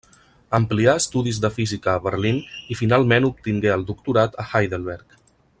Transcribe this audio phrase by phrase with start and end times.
[0.59, 2.41] Amplià estudis de física a Berlín
[2.77, 5.19] i finalment obtingué el doctorat a Heidelberg.